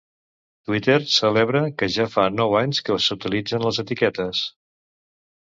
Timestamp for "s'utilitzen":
3.09-3.67